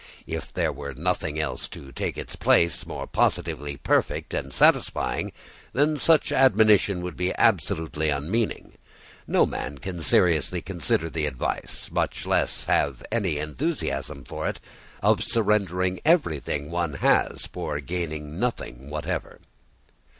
[0.25, 5.31] If there were nothing else to take its place more positively perfect and satisfying,
[5.73, 8.79] then such admonition would be absolutely unmeaning.
[9.27, 14.59] No man can seriously consider the advice, much less have any enthusiasm for it,
[15.03, 19.39] of surrendering everything one has for gaining nothing whatever.